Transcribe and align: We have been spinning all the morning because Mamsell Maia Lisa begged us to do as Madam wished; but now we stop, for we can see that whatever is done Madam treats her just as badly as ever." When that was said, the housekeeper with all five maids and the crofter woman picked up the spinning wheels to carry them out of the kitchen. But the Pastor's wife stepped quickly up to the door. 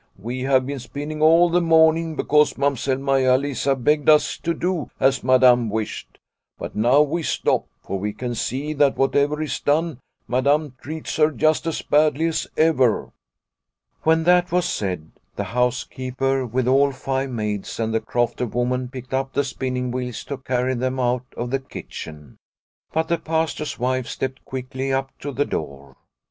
We 0.17 0.41
have 0.45 0.65
been 0.65 0.79
spinning 0.79 1.21
all 1.21 1.49
the 1.51 1.61
morning 1.61 2.15
because 2.15 2.57
Mamsell 2.57 2.97
Maia 2.97 3.37
Lisa 3.37 3.75
begged 3.75 4.09
us 4.09 4.35
to 4.39 4.55
do 4.55 4.89
as 4.99 5.23
Madam 5.23 5.69
wished; 5.69 6.17
but 6.57 6.75
now 6.75 7.03
we 7.03 7.21
stop, 7.21 7.67
for 7.83 7.99
we 7.99 8.11
can 8.11 8.33
see 8.33 8.73
that 8.73 8.97
whatever 8.97 9.39
is 9.43 9.59
done 9.59 9.99
Madam 10.27 10.73
treats 10.81 11.17
her 11.17 11.29
just 11.29 11.67
as 11.67 11.83
badly 11.83 12.25
as 12.25 12.47
ever." 12.57 13.11
When 14.01 14.23
that 14.23 14.51
was 14.51 14.65
said, 14.65 15.11
the 15.35 15.43
housekeeper 15.43 16.47
with 16.47 16.67
all 16.67 16.91
five 16.91 17.29
maids 17.29 17.79
and 17.79 17.93
the 17.93 18.01
crofter 18.01 18.47
woman 18.47 18.87
picked 18.87 19.13
up 19.13 19.33
the 19.33 19.43
spinning 19.43 19.91
wheels 19.91 20.23
to 20.23 20.37
carry 20.37 20.73
them 20.73 20.99
out 20.99 21.25
of 21.37 21.51
the 21.51 21.59
kitchen. 21.59 22.37
But 22.91 23.07
the 23.07 23.19
Pastor's 23.19 23.77
wife 23.77 24.07
stepped 24.07 24.43
quickly 24.45 24.91
up 24.91 25.11
to 25.19 25.31
the 25.31 25.45
door. 25.45 25.95